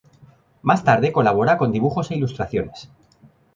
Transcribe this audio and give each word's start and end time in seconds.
Más 0.63 0.83
tarde 0.83 1.11
colabora 1.13 1.59
con 1.59 1.71
dibujos 1.71 2.09
e 2.09 2.15
ilustraciones. 2.15 2.89